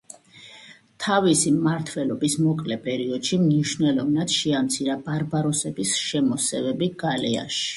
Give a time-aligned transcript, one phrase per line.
[1.03, 7.65] თავისი მმართველობის მოკლე პერიოდში მნიშვნელოვნად შეამცირა ბარბაროსების შემოსევები გალიაში.